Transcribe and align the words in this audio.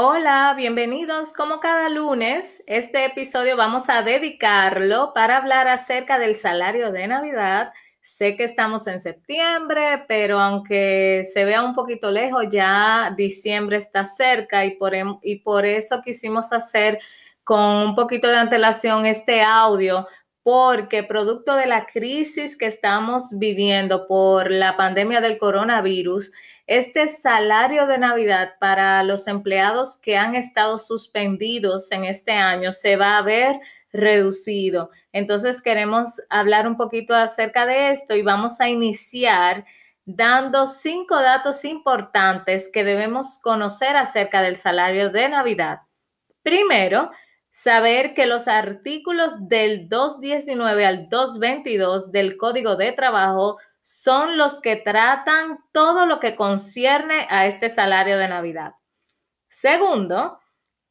Hola, 0.00 0.54
bienvenidos. 0.56 1.32
Como 1.32 1.58
cada 1.58 1.88
lunes, 1.88 2.62
este 2.68 3.04
episodio 3.04 3.56
vamos 3.56 3.88
a 3.88 4.02
dedicarlo 4.02 5.12
para 5.12 5.38
hablar 5.38 5.66
acerca 5.66 6.20
del 6.20 6.36
salario 6.36 6.92
de 6.92 7.08
Navidad. 7.08 7.72
Sé 8.00 8.36
que 8.36 8.44
estamos 8.44 8.86
en 8.86 9.00
septiembre, 9.00 10.04
pero 10.06 10.38
aunque 10.38 11.24
se 11.24 11.44
vea 11.44 11.64
un 11.64 11.74
poquito 11.74 12.12
lejos, 12.12 12.44
ya 12.48 13.12
diciembre 13.16 13.76
está 13.76 14.04
cerca 14.04 14.64
y 14.64 14.76
por, 14.76 14.94
em, 14.94 15.18
y 15.20 15.40
por 15.40 15.66
eso 15.66 16.00
quisimos 16.00 16.52
hacer 16.52 17.00
con 17.42 17.58
un 17.58 17.96
poquito 17.96 18.28
de 18.28 18.36
antelación 18.36 19.04
este 19.04 19.42
audio, 19.42 20.06
porque 20.44 21.02
producto 21.02 21.56
de 21.56 21.66
la 21.66 21.86
crisis 21.86 22.56
que 22.56 22.66
estamos 22.66 23.36
viviendo 23.36 24.06
por 24.06 24.52
la 24.52 24.76
pandemia 24.76 25.20
del 25.20 25.38
coronavirus, 25.38 26.32
este 26.68 27.08
salario 27.08 27.86
de 27.86 27.96
Navidad 27.96 28.52
para 28.60 29.02
los 29.02 29.26
empleados 29.26 29.96
que 29.96 30.18
han 30.18 30.34
estado 30.34 30.76
suspendidos 30.76 31.90
en 31.90 32.04
este 32.04 32.32
año 32.32 32.72
se 32.72 32.96
va 32.96 33.16
a 33.16 33.22
ver 33.22 33.58
reducido. 33.90 34.90
Entonces 35.10 35.62
queremos 35.62 36.20
hablar 36.28 36.68
un 36.68 36.76
poquito 36.76 37.14
acerca 37.14 37.64
de 37.64 37.90
esto 37.90 38.14
y 38.14 38.22
vamos 38.22 38.60
a 38.60 38.68
iniciar 38.68 39.64
dando 40.04 40.66
cinco 40.66 41.16
datos 41.16 41.64
importantes 41.64 42.70
que 42.70 42.84
debemos 42.84 43.40
conocer 43.42 43.96
acerca 43.96 44.42
del 44.42 44.56
salario 44.56 45.08
de 45.08 45.30
Navidad. 45.30 45.80
Primero, 46.42 47.10
saber 47.50 48.12
que 48.12 48.26
los 48.26 48.46
artículos 48.46 49.48
del 49.48 49.88
219 49.88 50.84
al 50.84 51.08
222 51.08 52.12
del 52.12 52.36
Código 52.36 52.76
de 52.76 52.92
Trabajo 52.92 53.56
son 53.88 54.36
los 54.36 54.60
que 54.60 54.76
tratan 54.76 55.60
todo 55.72 56.04
lo 56.04 56.20
que 56.20 56.36
concierne 56.36 57.26
a 57.30 57.46
este 57.46 57.70
salario 57.70 58.18
de 58.18 58.28
Navidad. 58.28 58.74
Segundo, 59.48 60.38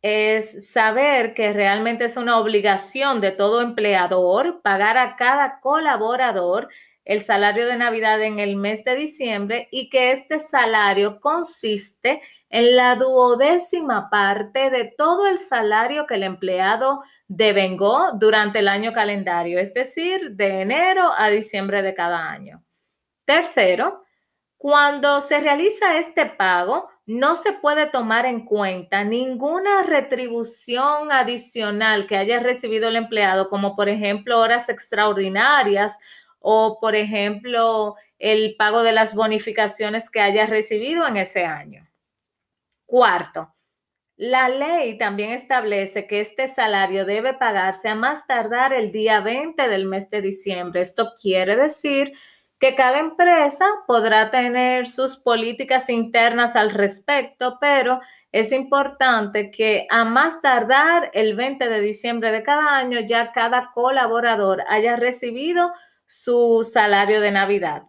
es 0.02 0.72
saber 0.72 1.36
que 1.36 1.54
realmente 1.54 2.06
es 2.06 2.18
una 2.18 2.40
obligación 2.40 3.22
de 3.22 3.30
todo 3.30 3.62
empleador 3.62 4.64
pagar 4.64 4.98
a 4.98 5.16
cada 5.16 5.60
colaborador 5.60 6.70
el 7.06 7.22
salario 7.22 7.68
de 7.68 7.78
Navidad 7.78 8.20
en 8.24 8.40
el 8.40 8.56
mes 8.56 8.84
de 8.84 8.96
diciembre 8.96 9.68
y 9.72 9.92
que 9.92 10.12
este 10.12 10.40
salario 10.40 11.20
consiste 11.20 12.20
en 12.50 12.76
la 12.76 12.96
duodécima 12.96 14.10
parte 14.10 14.72
de 14.72 14.92
todo 14.98 15.28
el 15.28 15.38
salario 15.38 16.08
que 16.08 16.16
el 16.16 16.24
empleado 16.24 17.04
devengó 17.28 18.12
durante 18.14 18.60
el 18.60 18.68
año 18.68 18.92
calendario, 18.92 19.60
es 19.60 19.72
decir, 19.76 20.32
de 20.32 20.62
enero 20.62 21.12
a 21.16 21.30
diciembre 21.30 21.84
de 21.84 21.94
cada 21.94 22.32
año. 22.32 22.64
Tercero, 23.28 24.06
cuando 24.56 25.20
se 25.20 25.42
realiza 25.42 25.98
este 25.98 26.26
pago, 26.26 26.90
no 27.06 27.36
se 27.36 27.52
puede 27.52 27.86
tomar 27.86 28.26
en 28.26 28.46
cuenta 28.46 29.04
ninguna 29.04 29.84
retribución 29.84 31.12
adicional 31.12 32.08
que 32.08 32.16
haya 32.16 32.40
recibido 32.40 32.88
el 32.88 32.96
empleado, 32.96 33.50
como 33.50 33.76
por 33.76 33.90
ejemplo 33.90 34.40
horas 34.40 34.70
extraordinarias 34.70 36.00
o 36.40 36.80
por 36.80 36.96
ejemplo 36.96 37.96
el 38.18 38.56
pago 38.56 38.82
de 38.82 38.94
las 38.94 39.14
bonificaciones 39.14 40.10
que 40.10 40.22
haya 40.22 40.46
recibido 40.46 41.06
en 41.06 41.18
ese 41.18 41.44
año. 41.44 41.86
Cuarto, 42.86 43.54
la 44.16 44.48
ley 44.48 44.98
también 44.98 45.32
establece 45.32 46.08
que 46.08 46.22
este 46.22 46.48
salario 46.48 47.04
debe 47.04 47.34
pagarse 47.34 47.90
a 47.90 47.96
más 47.96 48.26
tardar 48.26 48.72
el 48.72 48.94
día 48.94 49.20
20 49.20 49.68
del 49.68 49.86
mes 49.86 50.10
de 50.10 50.22
diciembre. 50.22 50.80
Esto 50.80 51.12
quiere 51.22 51.58
decir 51.58 52.14
que 52.14 52.18
cada 52.60 53.00
empresa 53.00 53.66
podrá 53.86 54.32
tener 54.32 54.88
sus 54.88 55.18
políticas 55.18 55.90
internas 55.90 56.56
al 56.56 56.72
respecto, 56.72 57.58
pero 57.62 58.00
es 58.32 58.52
importante 58.52 59.52
que 59.52 59.88
a 59.90 60.04
más 60.06 60.42
tardar 60.42 61.12
el 61.14 61.36
20 61.36 61.70
de 61.70 61.82
diciembre 61.82 62.32
de 62.32 62.44
cada 62.44 62.78
año 62.78 63.00
ya 63.00 63.32
cada 63.32 63.72
colaborador 63.74 64.64
haya 64.68 64.96
recibido 64.96 65.72
su 66.06 66.68
salario 66.70 67.22
de 67.22 67.32
Navidad. 67.32 67.84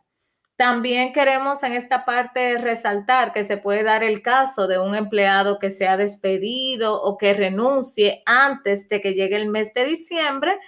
También 0.56 1.12
queremos 1.12 1.62
en 1.62 1.72
esta 1.72 2.04
parte 2.04 2.58
resaltar 2.58 3.32
que 3.32 3.44
se 3.44 3.58
puede 3.58 3.84
dar 3.84 4.02
el 4.02 4.22
caso 4.22 4.66
de 4.66 4.78
un 4.78 4.94
empleado 4.96 5.58
que 5.58 5.70
sea 5.70 5.96
despedido 5.96 7.00
o 7.00 7.16
que 7.16 7.32
renuncie 7.32 8.22
antes 8.26 8.88
de 8.88 9.00
que 9.00 9.14
llegue 9.14 9.36
el 9.36 9.46
mes 9.46 9.72
de 9.72 9.84
diciembre 9.84 10.58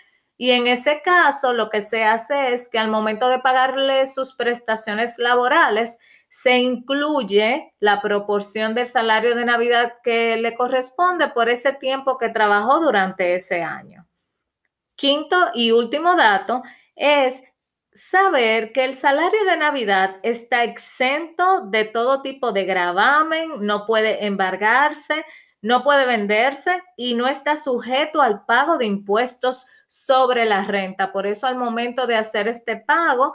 y 0.41 0.53
en 0.53 0.69
ese 0.69 1.03
caso, 1.03 1.53
lo 1.53 1.69
que 1.69 1.83
se 1.83 2.03
hace 2.03 2.55
es 2.55 2.71
que 2.71 2.79
al 2.79 2.89
momento 2.89 3.29
de 3.29 3.41
pagarle 3.41 4.07
sus 4.07 4.35
prestaciones 4.35 5.19
laborales, 5.19 5.99
se 6.31 6.57
incluye 6.57 7.75
la 7.79 8.01
proporción 8.01 8.75
del 8.75 8.87
salario 8.87 9.37
de 9.37 9.45
Navidad 9.45 9.97
que 10.03 10.39
le 10.39 10.55
corresponde 10.55 11.29
por 11.29 11.51
ese 11.51 11.75
tiempo 11.75 12.17
que 12.17 12.31
trabajó 12.31 12.81
durante 12.81 13.35
ese 13.35 13.63
año. 13.63 14.09
Quinto 14.97 15.37
y 15.53 15.73
último 15.73 16.17
dato 16.17 16.63
es 16.97 17.43
saber 17.93 18.73
que 18.73 18.87
el 18.87 18.95
salario 18.95 19.45
de 19.45 19.59
Navidad 19.59 20.21
está 20.23 20.65
exento 20.65 21.67
de 21.67 21.85
todo 21.85 22.23
tipo 22.23 22.53
de 22.53 22.65
gravamen, 22.65 23.67
no 23.67 23.85
puede 23.85 24.25
embargarse, 24.25 25.23
no 25.63 25.83
puede 25.83 26.07
venderse 26.07 26.83
y 26.97 27.15
no 27.15 27.29
está 27.29 27.57
sujeto 27.57 28.23
al 28.23 28.45
pago 28.45 28.79
de 28.79 28.87
impuestos 28.87 29.67
sobre 29.87 30.45
la 30.45 30.65
renta. 30.65 31.13
Por 31.13 31.27
eso 31.27 31.47
al 31.47 31.57
momento 31.57 32.07
de 32.07 32.17
hacer 32.17 32.49
este 32.49 32.77
pago, 32.77 33.35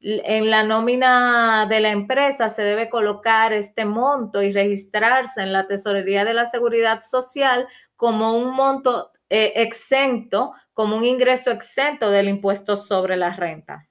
en 0.00 0.50
la 0.50 0.62
nómina 0.62 1.66
de 1.68 1.80
la 1.80 1.88
empresa 1.88 2.48
se 2.48 2.62
debe 2.62 2.90
colocar 2.90 3.52
este 3.52 3.84
monto 3.84 4.42
y 4.42 4.52
registrarse 4.52 5.42
en 5.42 5.52
la 5.52 5.66
Tesorería 5.66 6.24
de 6.24 6.34
la 6.34 6.46
Seguridad 6.46 7.00
Social 7.00 7.66
como 7.96 8.34
un 8.34 8.54
monto 8.54 9.12
eh, 9.30 9.54
exento, 9.56 10.52
como 10.74 10.96
un 10.96 11.04
ingreso 11.04 11.50
exento 11.50 12.10
del 12.10 12.28
impuesto 12.28 12.76
sobre 12.76 13.16
la 13.16 13.32
renta. 13.32 13.88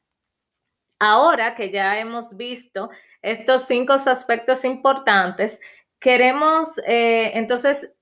Ahora 1.00 1.56
que 1.56 1.72
ya 1.72 2.00
hemos 2.00 2.38
visto 2.38 2.90
estos 3.22 3.64
cinco 3.64 3.94
aspectos 3.94 4.64
importantes, 4.64 5.60
queremos 6.06 6.68
eh, 6.86 7.32
entonces 7.34 7.96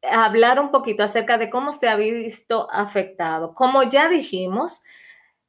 hablar 0.00 0.60
un 0.60 0.70
poquito 0.70 1.02
acerca 1.02 1.38
de 1.38 1.50
cómo 1.50 1.72
se 1.72 1.88
ha 1.88 1.96
visto 1.96 2.70
afectado. 2.70 3.52
Como 3.52 3.82
ya 3.82 4.08
dijimos, 4.08 4.84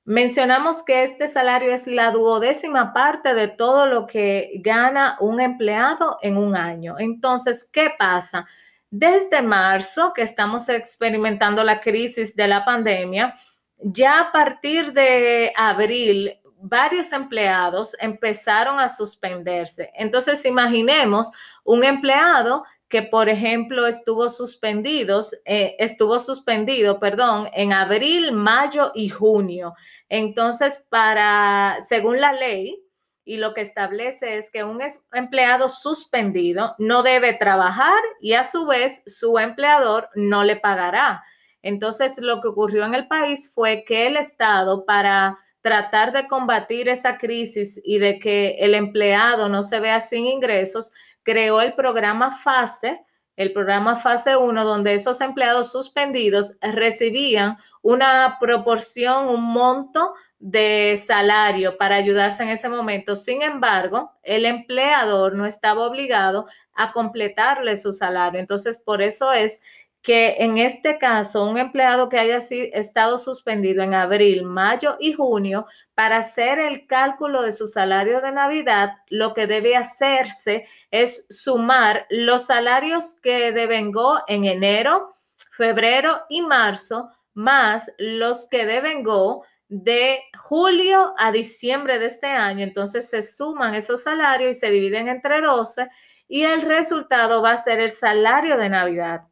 mencionamos 0.06 0.82
que 0.82 1.04
este 1.04 1.28
salario 1.28 1.72
es 1.72 1.86
la 1.86 2.10
duodécima 2.10 2.94
parte 2.94 3.36
de 3.36 3.48
todo 3.48 3.86
lo 3.86 4.08
que 4.08 4.54
gana 4.56 5.18
un 5.20 5.40
empleado 5.40 6.18
en 6.24 6.38
un 6.38 6.56
año. 6.56 6.96
Entonces, 6.98 7.70
¿qué 7.72 7.92
pasa? 7.96 8.48
Desde 8.90 9.44
marzo, 9.44 10.12
que 10.16 10.24
estamos 10.24 10.68
experimentando 10.68 11.64
la 11.64 11.80
crisis 11.80 12.36
de 12.36 12.48
la 12.48 12.66
pandemia, 12.66 13.36
ya 13.78 14.20
a 14.22 14.32
partir 14.32 14.94
de 14.94 15.54
abril, 15.56 16.39
varios 16.62 17.12
empleados 17.14 17.96
empezaron 18.00 18.80
a 18.80 18.90
suspenderse. 18.90 19.92
Entonces, 19.96 20.44
imaginemos 20.46 21.32
un 21.64 21.84
empleado 21.84 22.64
que, 22.88 23.04
por 23.04 23.30
ejemplo, 23.30 23.86
estuvo 23.86 24.28
suspendidos, 24.30 25.36
eh, 25.46 25.76
estuvo 25.80 26.18
suspendido, 26.18 27.00
perdón, 27.00 27.50
en 27.54 27.72
abril, 27.72 28.32
mayo 28.32 28.92
y 28.96 29.10
junio. 29.10 29.76
Entonces, 30.10 30.88
para, 30.90 31.78
según 31.88 32.20
la 32.20 32.34
ley, 32.34 32.84
y 33.24 33.38
lo 33.38 33.54
que 33.54 33.62
establece 33.62 34.38
es 34.38 34.50
que 34.50 34.64
un 34.64 34.82
empleado 35.14 35.70
suspendido 35.70 36.74
no 36.80 37.04
debe 37.04 37.34
trabajar 37.34 38.02
y 38.20 38.34
a 38.34 38.44
su 38.44 38.66
vez 38.66 39.04
su 39.06 39.38
empleador 39.38 40.10
no 40.16 40.44
le 40.44 40.56
pagará. 40.56 41.24
Entonces, 41.62 42.18
lo 42.18 42.42
que 42.42 42.48
ocurrió 42.48 42.86
en 42.86 42.96
el 42.96 43.08
país 43.08 43.52
fue 43.54 43.84
que 43.86 44.08
el 44.08 44.18
Estado, 44.18 44.84
para 44.84 45.38
tratar 45.70 46.12
de 46.12 46.28
combatir 46.28 46.90
esa 46.90 47.20
crisis 47.20 47.80
y 47.86 48.00
de 48.00 48.18
que 48.18 48.56
el 48.58 48.74
empleado 48.74 49.50
no 49.50 49.62
se 49.62 49.80
vea 49.80 50.00
sin 50.00 50.26
ingresos, 50.26 50.94
creó 51.22 51.62
el 51.62 51.76
programa 51.76 52.32
FASE, 52.32 53.06
el 53.36 53.54
programa 53.54 53.96
Fase 53.96 54.36
1, 54.36 54.66
donde 54.66 54.96
esos 54.96 55.22
empleados 55.22 55.72
suspendidos 55.72 56.58
recibían 56.60 57.58
una 57.84 58.38
proporción, 58.40 59.28
un 59.28 59.44
monto 59.44 60.16
de 60.40 60.98
salario 60.98 61.78
para 61.78 61.98
ayudarse 61.98 62.42
en 62.42 62.50
ese 62.50 62.68
momento. 62.68 63.16
Sin 63.16 63.44
embargo, 63.44 64.12
el 64.24 64.48
empleador 64.48 65.36
no 65.36 65.46
estaba 65.46 65.86
obligado 65.86 66.48
a 66.74 66.92
completarle 66.94 67.78
su 67.78 67.94
salario. 67.94 68.40
Entonces, 68.40 68.80
por 68.80 69.04
eso 69.04 69.34
es 69.34 69.62
que 70.02 70.38
en 70.40 70.58
este 70.58 70.98
caso 70.98 71.46
un 71.46 71.58
empleado 71.58 72.08
que 72.08 72.18
haya 72.18 72.38
estado 72.38 73.18
suspendido 73.18 73.84
en 73.84 73.94
abril, 73.94 74.44
mayo 74.44 74.96
y 75.00 75.14
junio 75.14 75.66
para 75.94 76.18
hacer 76.18 76.60
el 76.60 76.88
cálculo 76.88 77.42
de 77.42 77.52
su 77.52 77.68
salario 77.68 78.22
de 78.22 78.32
Navidad, 78.32 78.92
lo 79.10 79.34
que 79.34 79.46
debe 79.46 79.76
hacerse 79.76 80.66
es 80.92 81.26
sumar 81.30 82.06
los 82.10 82.46
salarios 82.46 83.16
que 83.22 83.52
devengó 83.52 84.22
en 84.28 84.46
enero, 84.46 85.18
febrero 85.52 86.22
y 86.30 86.42
marzo, 86.42 87.10
más 87.34 87.92
los 87.98 88.48
que 88.48 88.66
devengó 88.66 89.44
de 89.68 90.22
julio 90.38 91.14
a 91.18 91.32
diciembre 91.32 92.00
de 92.00 92.08
este 92.08 92.28
año. 92.28 92.64
Entonces 92.64 93.10
se 93.10 93.22
suman 93.22 93.76
esos 93.76 94.04
salarios 94.04 94.56
y 94.56 94.60
se 94.60 94.72
dividen 94.72 95.10
entre 95.10 95.42
12 95.42 95.90
y 96.28 96.44
el 96.44 96.62
resultado 96.62 97.42
va 97.42 97.52
a 97.52 97.58
ser 97.58 97.80
el 97.80 97.90
salario 97.90 98.58
de 98.58 98.70
Navidad. 98.70 99.29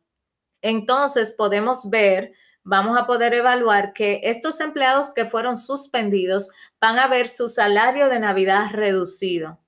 Entonces 0.68 1.32
podemos 1.32 1.90
ver, 1.90 2.34
vamos 2.62 2.98
a 2.98 3.08
poder 3.08 3.34
evaluar 3.34 3.94
que 3.94 4.20
estos 4.24 4.60
empleados 4.60 5.14
que 5.14 5.26
fueron 5.26 5.56
suspendidos 5.56 6.52
van 6.82 7.00
a 7.00 7.08
ver 7.08 7.26
su 7.26 7.48
salario 7.48 8.10
de 8.10 8.20
Navidad 8.20 8.72
reducido, 8.74 9.62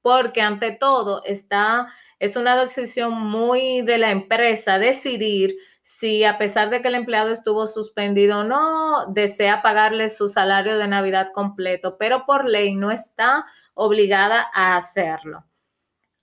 porque 0.00 0.40
ante 0.40 0.70
todo 0.70 1.22
está, 1.26 1.88
es 2.18 2.36
una 2.36 2.58
decisión 2.58 3.12
muy 3.12 3.82
de 3.82 3.98
la 3.98 4.10
empresa 4.10 4.78
decidir 4.78 5.56
si 5.82 6.24
a 6.24 6.38
pesar 6.38 6.70
de 6.70 6.80
que 6.80 6.88
el 6.88 6.94
empleado 6.94 7.28
estuvo 7.28 7.66
suspendido 7.66 8.38
o 8.38 8.44
no, 8.44 9.04
desea 9.08 9.60
pagarle 9.60 10.08
su 10.08 10.26
salario 10.26 10.78
de 10.78 10.88
Navidad 10.88 11.32
completo, 11.34 11.98
pero 11.98 12.24
por 12.24 12.46
ley 12.46 12.74
no 12.74 12.90
está 12.90 13.44
obligada 13.74 14.46
a 14.54 14.78
hacerlo. 14.78 15.44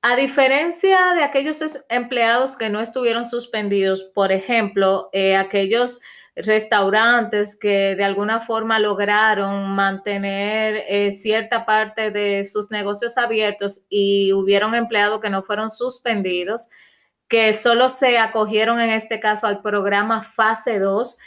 A 0.06 0.18
diferencia 0.18 1.14
de 1.16 1.24
aquellos 1.24 1.62
empleados 1.88 2.58
que 2.58 2.70
no 2.70 2.82
estuvieron 2.82 3.24
suspendidos, 3.24 4.04
por 4.04 4.34
ejemplo, 4.34 5.08
eh, 5.14 5.38
aquellos 5.38 6.02
restaurantes 6.36 7.58
que 7.58 7.96
de 7.96 8.04
alguna 8.04 8.42
forma 8.42 8.80
lograron 8.80 9.70
mantener 9.70 10.84
eh, 10.90 11.10
cierta 11.12 11.66
parte 11.66 12.12
de 12.12 12.44
sus 12.44 12.70
negocios 12.70 13.18
abiertos 13.18 13.86
y 13.88 14.34
hubieron 14.34 14.76
empleados 14.76 15.22
que 15.22 15.30
no 15.30 15.42
fueron 15.42 15.70
suspendidos, 15.70 16.68
que 17.30 17.54
solo 17.54 17.88
se 17.88 18.18
acogieron 18.18 18.82
en 18.82 18.90
este 18.90 19.22
caso 19.22 19.48
al 19.48 19.62
programa 19.62 20.22
fase 20.22 20.80
2 20.80 21.18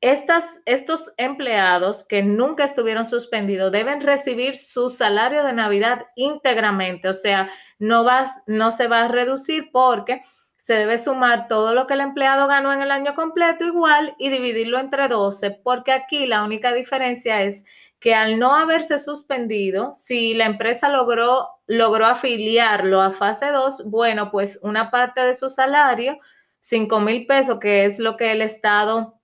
estas, 0.00 0.62
estos 0.64 1.12
empleados 1.18 2.06
que 2.06 2.22
nunca 2.22 2.64
estuvieron 2.64 3.04
suspendidos 3.04 3.70
deben 3.70 4.00
recibir 4.00 4.56
su 4.56 4.88
salario 4.88 5.44
de 5.44 5.52
Navidad 5.52 6.06
íntegramente, 6.16 7.08
o 7.08 7.12
sea, 7.12 7.50
no, 7.80 8.04
vas, 8.04 8.42
no 8.46 8.70
se 8.70 8.86
va 8.86 9.02
a 9.02 9.08
reducir 9.08 9.72
porque 9.72 10.22
se 10.56 10.74
debe 10.74 10.98
sumar 10.98 11.48
todo 11.48 11.74
lo 11.74 11.86
que 11.86 11.94
el 11.94 12.00
empleado 12.00 12.46
ganó 12.46 12.72
en 12.72 12.82
el 12.82 12.90
año 12.90 13.14
completo 13.14 13.64
igual 13.64 14.14
y 14.18 14.28
dividirlo 14.28 14.78
entre 14.78 15.08
12, 15.08 15.50
porque 15.64 15.90
aquí 15.90 16.26
la 16.26 16.44
única 16.44 16.72
diferencia 16.72 17.42
es 17.42 17.64
que 17.98 18.14
al 18.14 18.38
no 18.38 18.54
haberse 18.54 18.98
suspendido, 18.98 19.92
si 19.94 20.34
la 20.34 20.46
empresa 20.46 20.88
logró, 20.88 21.48
logró 21.66 22.06
afiliarlo 22.06 23.00
a 23.00 23.10
fase 23.10 23.50
2, 23.50 23.84
bueno, 23.86 24.30
pues 24.30 24.60
una 24.62 24.90
parte 24.90 25.22
de 25.22 25.34
su 25.34 25.50
salario, 25.50 26.18
5 26.60 27.00
mil 27.00 27.26
pesos, 27.26 27.58
que 27.58 27.84
es 27.86 27.98
lo 27.98 28.16
que 28.16 28.32
el 28.32 28.42
Estado 28.42 29.20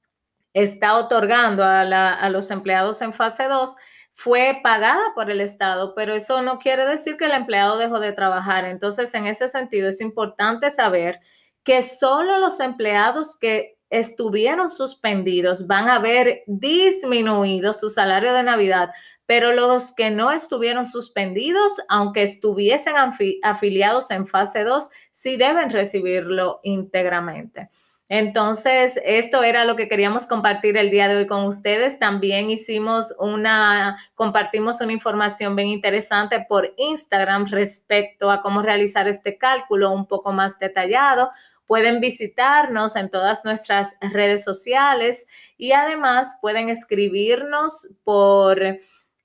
está 0.54 0.96
otorgando 0.96 1.64
a, 1.64 2.28
los 2.30 2.50
empleados 2.50 3.02
en 3.02 3.12
fase 3.12 3.44
2 3.44 3.76
fue 4.18 4.60
pagada 4.62 5.12
por 5.14 5.30
el 5.30 5.42
Estado, 5.42 5.94
pero 5.94 6.14
eso 6.14 6.40
no 6.40 6.58
quiere 6.58 6.86
decir 6.86 7.18
que 7.18 7.26
el 7.26 7.32
empleado 7.32 7.76
dejó 7.76 8.00
de 8.00 8.12
trabajar. 8.12 8.64
Entonces, 8.64 9.12
en 9.12 9.26
ese 9.26 9.46
sentido, 9.46 9.90
es 9.90 10.00
importante 10.00 10.70
saber 10.70 11.20
que 11.62 11.82
solo 11.82 12.38
los 12.38 12.58
empleados 12.60 13.38
que 13.38 13.76
estuvieron 13.90 14.70
suspendidos 14.70 15.66
van 15.66 15.90
a 15.90 15.98
ver 15.98 16.44
disminuido 16.46 17.74
su 17.74 17.90
salario 17.90 18.32
de 18.32 18.42
Navidad, 18.42 18.88
pero 19.26 19.52
los 19.52 19.94
que 19.94 20.08
no 20.08 20.32
estuvieron 20.32 20.86
suspendidos, 20.86 21.72
aunque 21.90 22.22
estuviesen 22.22 22.94
afiliados 23.42 24.10
en 24.10 24.26
fase 24.26 24.64
2, 24.64 24.88
sí 25.10 25.36
deben 25.36 25.68
recibirlo 25.68 26.60
íntegramente. 26.62 27.68
Entonces, 28.08 29.00
esto 29.04 29.42
era 29.42 29.64
lo 29.64 29.74
que 29.74 29.88
queríamos 29.88 30.28
compartir 30.28 30.76
el 30.76 30.90
día 30.90 31.08
de 31.08 31.16
hoy 31.16 31.26
con 31.26 31.44
ustedes. 31.44 31.98
También 31.98 32.50
hicimos 32.50 33.12
una, 33.18 33.98
compartimos 34.14 34.80
una 34.80 34.92
información 34.92 35.56
bien 35.56 35.68
interesante 35.68 36.44
por 36.48 36.72
Instagram 36.76 37.46
respecto 37.46 38.30
a 38.30 38.42
cómo 38.42 38.62
realizar 38.62 39.08
este 39.08 39.36
cálculo 39.38 39.90
un 39.90 40.06
poco 40.06 40.32
más 40.32 40.56
detallado. 40.60 41.30
Pueden 41.66 41.98
visitarnos 41.98 42.94
en 42.94 43.10
todas 43.10 43.44
nuestras 43.44 43.96
redes 44.00 44.44
sociales 44.44 45.26
y 45.58 45.72
además 45.72 46.38
pueden 46.40 46.68
escribirnos 46.68 47.96
por, 48.04 48.60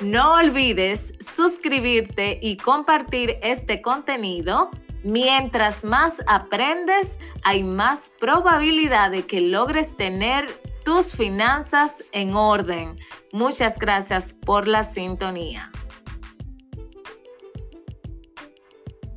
No 0.00 0.34
olvides 0.34 1.12
suscribirte 1.18 2.38
y 2.40 2.56
compartir 2.56 3.36
este 3.42 3.82
contenido. 3.82 4.70
Mientras 5.04 5.84
más 5.84 6.22
aprendes, 6.26 7.18
hay 7.44 7.62
más 7.64 8.10
probabilidad 8.18 9.10
de 9.10 9.26
que 9.26 9.40
logres 9.40 9.96
tener 9.96 10.46
tus 10.84 11.14
finanzas 11.14 12.02
en 12.12 12.34
orden. 12.34 12.96
Muchas 13.32 13.78
gracias 13.78 14.32
por 14.32 14.66
la 14.66 14.84
sintonía. 14.84 15.70